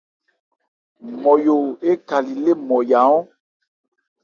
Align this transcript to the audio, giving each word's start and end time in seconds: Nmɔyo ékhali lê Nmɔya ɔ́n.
Nmɔyo 1.11 1.55
ékhali 1.89 2.33
lê 2.43 2.53
Nmɔya 2.59 2.99
ɔ́n. 3.15 3.25